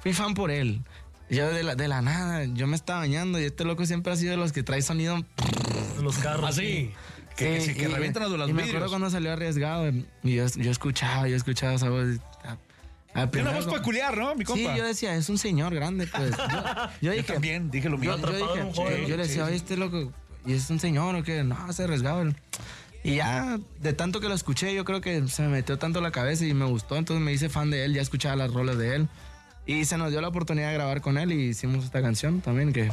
[0.00, 0.80] fui fan por él.
[1.28, 4.16] Yo de la, de la nada, yo me estaba bañando y este loco siempre ha
[4.16, 5.16] sido de los que trae sonido.
[5.18, 6.48] En los carros.
[6.48, 6.92] Así.
[7.36, 9.86] Que, que, Sí, que y- revientan los Y me acuerdo cuando salió arriesgado
[10.22, 12.06] y yo, yo escuchaba, yo escuchaba esa voz.
[13.14, 14.34] Y- a- a Tiene una voz peculiar, ¿no?
[14.34, 14.76] Mi Sí, compa.
[14.76, 16.30] yo decía, es un señor grande, pues.
[16.30, 18.26] Yo, yo Yo dije, también dije lo yo, mismo.
[18.28, 20.12] yo en dije, un joven, yo le decía, oye, este loco,
[20.46, 21.42] ¿y es un señor o qué?
[21.44, 22.22] No, se arriesgado.
[22.22, 22.36] él.
[23.02, 26.10] Y ya, de tanto que lo escuché, yo creo que se me metió tanto la
[26.10, 28.94] cabeza y me gustó, entonces me hice fan de él, ya escuchaba las rolas de
[28.96, 29.08] él.
[29.66, 32.72] Y se nos dio la oportunidad de grabar con él y hicimos esta canción también
[32.72, 32.90] que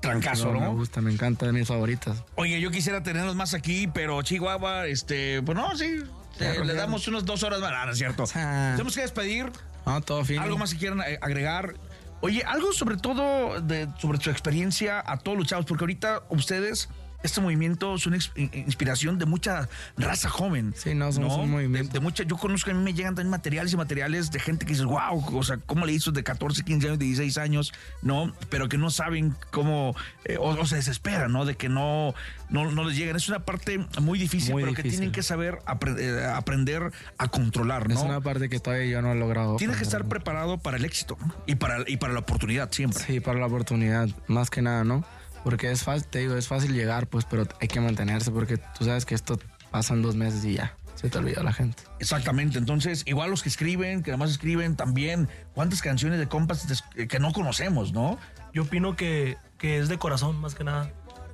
[0.00, 2.22] Trancazo, no, me gusta, me encanta, de mis favoritas.
[2.34, 6.02] Oye, yo quisiera tenerlos más aquí, pero Chihuahua, este, pues no, sí.
[6.38, 7.72] Le damos unas dos horas más.
[7.74, 8.24] Ah, no es cierto.
[8.34, 8.72] Ah.
[8.72, 9.50] Tenemos que despedir.
[9.86, 10.38] No, todo fin.
[10.38, 11.74] Algo más que quieran eh, agregar.
[12.20, 16.88] Oye, algo sobre todo de, sobre su experiencia a todos los chavos, porque ahorita ustedes,
[17.24, 18.18] este movimiento es una
[18.52, 20.74] inspiración de mucha raza joven.
[20.76, 21.88] Sí, no, somos un movimiento.
[21.88, 24.66] De, de mucha, yo conozco, a mí me llegan también materiales y materiales de gente
[24.66, 27.72] que dice, wow, o sea, ¿cómo le hizo de 14, 15 años, de 16 años?
[28.02, 28.32] ¿No?
[28.50, 31.44] Pero que no saben cómo, eh, o, o se desesperan, ¿no?
[31.44, 32.14] De que no,
[32.50, 33.16] no, no les llegan.
[33.16, 37.28] Es una parte muy difícil, Muy pero que tienen que saber apre- eh, aprender a
[37.28, 37.94] controlar, ¿no?
[37.94, 39.56] Es una parte que todavía yo no he logrado.
[39.56, 43.02] Tienes que estar preparado para el éxito y para, y para la oportunidad siempre.
[43.02, 45.04] Sí, para la oportunidad, más que nada, ¿no?
[45.44, 48.84] Porque es fácil, te digo, es fácil llegar, pues, pero hay que mantenerse porque tú
[48.84, 49.38] sabes que esto
[49.70, 51.82] pasa en dos meses y ya, se te olvida la gente.
[52.00, 52.58] Exactamente.
[52.58, 57.18] Entonces, igual los que escriben, que además escriben también, ¿cuántas canciones de compas des- que
[57.18, 58.18] no conocemos, no?
[58.54, 60.90] Yo opino que, que es de corazón, más que nada.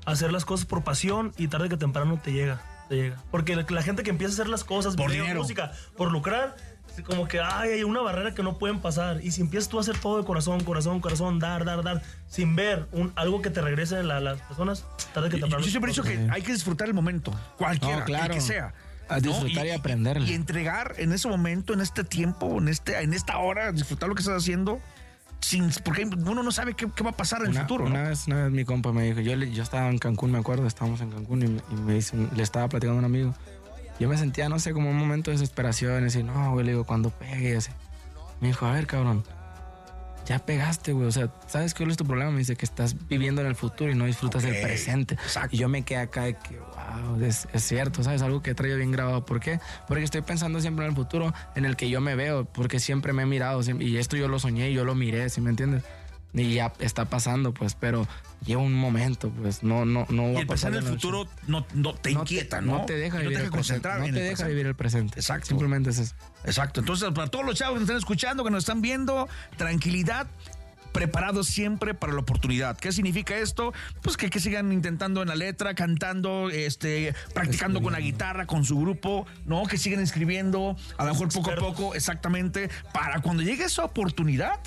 [0.07, 2.61] Hacer las cosas por pasión y tarde que temprano te llega.
[2.89, 3.17] Te llega.
[3.31, 5.43] Porque la, la gente que empieza a hacer las cosas, Por video, dinero.
[5.43, 6.57] música, por lucrar,
[6.97, 9.21] es como que ay, hay una barrera que no pueden pasar.
[9.25, 12.55] Y si empiezas tú a hacer todo de corazón, corazón, corazón, dar, dar, dar, sin
[12.57, 15.65] ver un, algo que te regrese a la- las personas, tarde que Yo, temprano.
[15.65, 18.25] yo siempre he dicho que hay que disfrutar el momento, cualquiera, No, claro.
[18.27, 18.73] el que sea.
[19.09, 20.27] A disfrutar y aprenderle.
[20.31, 24.15] Y entregar en ese momento, en este tiempo, en, este, en esta hora, disfrutar lo
[24.15, 24.81] que estás haciendo,
[25.41, 27.85] sin, porque uno no sabe qué, qué va a pasar en el Una, futuro.
[27.85, 27.91] ¿no?
[27.91, 30.67] una vez, una vez mi compa me dijo, yo, yo estaba en Cancún, me acuerdo,
[30.67, 33.35] estábamos en Cancún y, me- y me dice, le estaba platicando a un amigo.
[34.01, 36.73] Yo me sentía, no sé, como un momento de desesperación, y decir, no, güey, le
[36.73, 37.71] digo, cuando pegue, y así.
[38.41, 39.23] Me dijo, a ver, cabrón,
[40.27, 41.07] ya pegaste, güey.
[41.07, 42.31] O sea, ¿sabes cuál es tu problema?
[42.31, 45.15] Me dice que estás viviendo en el futuro y no disfrutas Ok, el presente.
[45.15, 45.55] exacto.
[45.55, 48.23] Y yo me quedé acá de que, wow, es, es cierto, ¿sabes?
[48.23, 49.25] Algo que he traído bien grabado.
[49.27, 49.61] ¿Por qué?
[49.89, 53.13] Porque estoy pensando siempre en el futuro en el que yo me veo, porque siempre
[53.13, 53.61] me he mirado.
[53.81, 55.83] Y esto yo lo soñé, yo lo miré, ¿sí me entiendes?
[56.33, 58.07] Y ya está pasando, pues, pero
[58.47, 60.85] lleva un momento, pues, no, no, no va Y a el pasar pensar en el
[61.01, 62.79] futuro no, no te No inquieta, ¿no?
[62.79, 63.83] No te deja no vivir te el deja presente.
[63.83, 65.19] concentrar No te el deja vivir el presente.
[65.19, 65.49] Exacto.
[65.49, 66.15] Simplemente es eso.
[66.45, 66.81] Exacto.
[66.81, 70.29] Entonces, para todos los chavos que nos están escuchando, que nos están viendo, tranquilidad.
[70.93, 72.77] preparados siempre para la oportunidad.
[72.77, 73.73] ¿Qué significa esto?
[74.03, 78.65] Pues que, que sigan intentando en la letra, cantando, este, practicando con la guitarra, con
[78.65, 79.65] su grupo, ¿no?
[79.67, 84.59] Que sigan escribiendo, a lo mejor poco a poco, exactamente, para cuando llegue esa oportunidad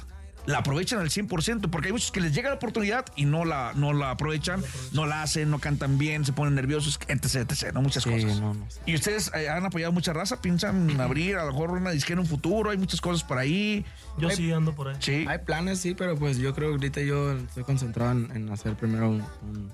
[0.45, 3.71] la aprovechan al 100%, porque hay muchos que les llega la oportunidad y no la,
[3.75, 7.81] no la aprovechan, no la hacen, no cantan bien, se ponen nerviosos, etc, etc, ¿no?
[7.81, 8.39] Muchas Sí, cosas.
[8.41, 8.67] no, no.
[8.85, 12.19] Y ustedes eh, han apoyado mucha raza, piensan abrir a lo mejor una disquera en
[12.19, 13.85] un futuro, hay muchas cosas por ahí.
[14.17, 14.95] Yo sí ando por ahí.
[14.99, 15.25] Sí.
[15.29, 18.75] Hay planes, sí, pero pues yo creo que ahorita yo estoy concentrado en, en hacer
[18.75, 19.71] primero un, un-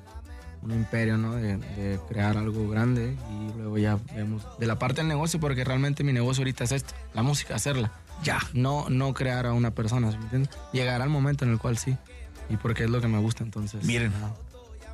[0.62, 1.36] un imperio, ¿no?
[1.36, 5.64] De, de crear algo grande y luego ya vemos de la parte del negocio, porque
[5.64, 7.94] realmente mi negocio ahorita es esto, la música, hacerla.
[8.24, 8.40] Ya.
[8.54, 10.56] No, no crear a una persona, ¿sí ¿me entiendes?
[10.74, 11.98] Llegar al momento en el cual sí.
[12.50, 13.84] Y porque es lo que me gusta, entonces.
[13.86, 14.14] Miren.
[14.14, 14.34] ajá.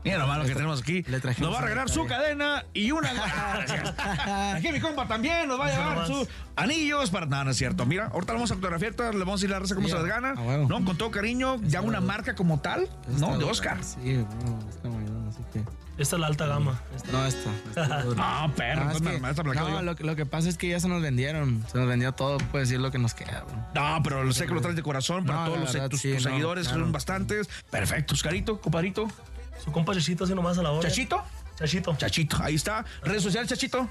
[0.06, 1.04] Mira nomás lo que tenemos aquí.
[1.40, 3.10] Nos va a regalar su cadena y una.
[4.56, 7.26] aquí mi compa también nos va a llevar sus anillos para.
[7.26, 7.88] No, no es cierto.
[7.88, 10.06] Mira, ahorita vamos a fotografiar, le vamos a decir la raza cómo Sí, se las
[10.06, 10.34] gana.
[10.36, 12.88] No, con todo cariño, ya una marca como tal,
[13.20, 13.40] ¿no?
[13.40, 13.84] De Oscar.
[13.84, 14.14] Sí,
[14.46, 15.64] no, está muy bien, así que.
[15.98, 16.80] Esta es la alta gama.
[16.96, 17.50] Esta- No, esta.
[17.70, 18.22] esta es dura.
[18.22, 20.16] Ah, perro, No, pues es que- me- esta me la quedo no, lo, que- lo
[20.18, 21.64] que pasa es que ya se nos vendieron.
[21.72, 23.56] Se nos vendió todo, pues decir lo que nos queda, bro.
[23.74, 26.02] No, pero lo sé que lo traes de corazón para No, todos los, verdad, tus,
[26.02, 26.84] sí, tus no, seguidores, que claro.
[26.86, 27.50] son bastantes.
[27.72, 29.08] Perfecto, Oscarito, compadrito.
[29.64, 30.88] Su compa Chachito así nomás a la hora.
[30.88, 31.24] Chachito,
[31.58, 31.96] Chachito.
[31.98, 32.84] Chachito, ahí está.
[33.02, 33.90] Redes sociales, Chachito.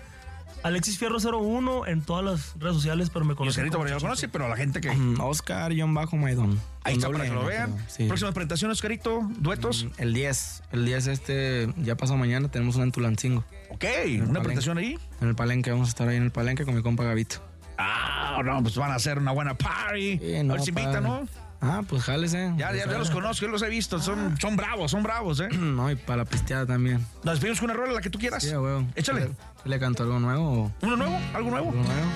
[0.63, 3.93] Alexis Fierro 01 en todas las redes sociales, pero me Y conocen Oscarito, por ahí
[3.93, 4.91] lo conoce, pero la gente que.
[4.91, 6.61] Mm, Oscar-Maidón.
[6.85, 7.77] Ahí Con está doble para que lo vean.
[7.89, 8.07] sí.
[8.07, 9.85] Próxima presentación, Oscarito, duetos.
[9.85, 10.63] Mm, El 10.
[10.73, 13.45] El 10 este, ya pasó mañana, tenemos una en Tulancingo.
[13.71, 13.85] Ok,
[14.23, 14.99] una presentación ahí.
[15.21, 17.37] En el palenque, vamos a estar ahí en el palenque con mi compa Gavito.
[17.77, 20.19] Ah, no, pues van a hacer una buena party.
[20.19, 21.03] Sí, a no, ver si invitan.
[21.03, 21.29] ¿no?
[21.61, 22.53] Ah, pues jálese.
[22.57, 23.99] Ya, ya, ya los conozco, yo los he visto.
[24.01, 25.49] Son, son bravos, son bravos, ¿eh?
[25.59, 27.05] No, y para la pisteada también.
[27.23, 28.43] Nos despedimos con una rola, la que tú quieras.
[28.43, 28.87] Sí, huevo.
[28.95, 29.31] Échale.
[29.63, 31.19] ¿Qué le canto algo nuevo o ¿Uno nuevo?
[31.35, 31.71] ¿Algo nuevo?
[31.71, 32.09] algo nuevo?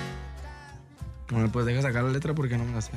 [1.31, 2.91] Bueno, pues deja sacar la letra porque no me la sé.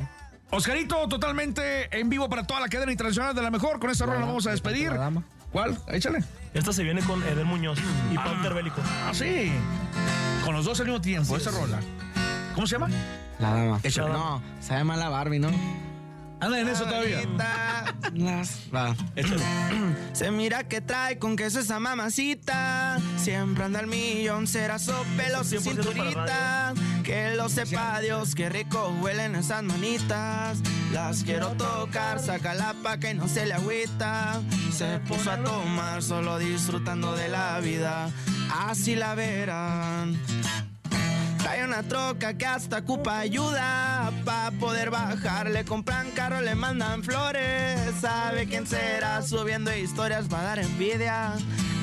[0.50, 3.78] Oscarito, totalmente en vivo para toda la cadena internacional de la mejor.
[3.80, 4.90] Con esta rola nos vamos a despedir.
[4.90, 5.22] La dama.
[5.50, 5.78] ¿Cuál?
[5.88, 6.24] Échale.
[6.52, 7.78] Esta se viene con Eden Muñoz
[8.10, 8.80] y Panther Bélico.
[9.06, 9.50] Ah, sí.
[10.44, 11.80] Con los dos al mismo tiempo, esa rola.
[12.54, 12.88] ¿Cómo se llama?
[13.38, 13.80] La dama.
[13.82, 14.12] Échale.
[14.12, 15.50] No, se llama la Barbie, ¿no?
[16.42, 17.20] Anda en eso todavía.
[18.14, 18.68] Las.
[18.74, 18.96] Va.
[20.12, 22.98] Se mira que trae con queso esa mamacita.
[23.16, 26.74] Siempre anda al millón, será so pelo sin 100% para cinturita.
[27.04, 30.58] Que lo sepa Dios, qué rico huelen esas manitas.
[30.92, 34.42] Las quiero tocar, saca la paca y no se le agüita.
[34.72, 38.10] Se puso a tomar, solo disfrutando de la vida.
[38.50, 40.18] Así la verán.
[41.52, 47.04] Trae una troca que hasta ocupa ayuda Pa' poder bajar, le compran carro, le mandan
[47.04, 47.78] flores.
[48.00, 51.34] Sabe quién será subiendo historias para dar envidia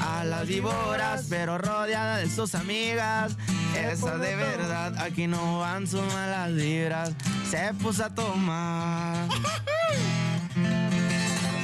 [0.02, 3.38] A las víboras, pero rodeada de sus amigas.
[3.78, 7.12] Esas de verdad, aquí no van sus malas vibras.
[7.48, 9.28] Se puso a tomar.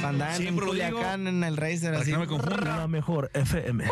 [0.04, 2.12] Andar en Culiacán en el racer Para que así.
[2.12, 2.76] no me confunda.
[2.76, 3.84] La mejor FM.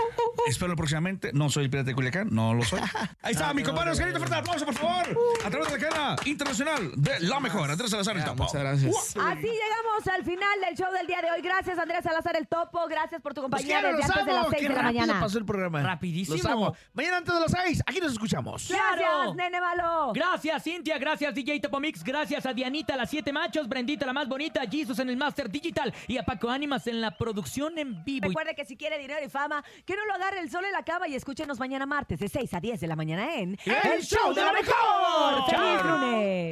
[0.47, 1.31] Espero próximamente.
[1.33, 2.81] No soy el pirata de Culiacán, no lo soy.
[3.23, 5.19] Ahí está, mi compadre Oscarito, fuerte aplauso, por favor.
[5.45, 7.71] A través de la cadena internacional de la mejor.
[7.71, 8.45] Andrés Salazar, el topo.
[8.45, 9.17] muchas gracias.
[9.17, 11.41] Así llegamos al final del show del día de hoy.
[11.43, 12.87] Gracias, Andrés Salazar el Topo.
[12.89, 14.51] Gracias por tu compañía quiero, desde los antes de las amo.
[14.51, 15.21] 6 Qué de la rápido mañana.
[15.21, 15.83] pasó el programa.
[15.83, 16.37] Rapidísimo.
[16.37, 16.77] Los amo.
[16.93, 18.69] Mañana antes de las 6, aquí nos escuchamos.
[18.69, 20.13] Gracias, nene malo.
[20.15, 20.99] Gracias, Cintia.
[20.99, 22.03] Gracias, DJ Topomix.
[22.03, 23.69] Gracias a Dianita, las siete machos.
[23.69, 24.63] Brendita, la más bonita.
[24.71, 25.93] Jesus en el Master Digital.
[26.07, 28.29] Y a Paco Ánimas en la producción en vivo.
[28.29, 30.83] Recuerde que si quiere dinero y fama, que no lo agarre el sol en la
[30.83, 34.33] cama y escúchenos mañana martes de 6 a 10 de la mañana en El show
[34.33, 35.51] de la mejor.
[35.51, 36.45] ¡Feliz lunes!